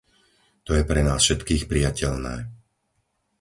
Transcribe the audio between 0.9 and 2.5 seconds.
pre nás všetkých prijateľné.